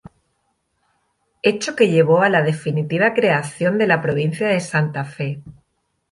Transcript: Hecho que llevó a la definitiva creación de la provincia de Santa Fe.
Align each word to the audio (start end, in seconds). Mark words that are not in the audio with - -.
Hecho 1.43 1.75
que 1.75 1.87
llevó 1.91 2.23
a 2.23 2.29
la 2.29 2.41
definitiva 2.41 3.13
creación 3.13 3.77
de 3.77 3.85
la 3.85 4.01
provincia 4.01 4.47
de 4.47 4.59
Santa 4.59 5.05
Fe. 5.05 5.43